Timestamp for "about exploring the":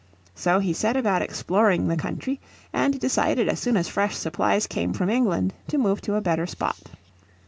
0.97-1.95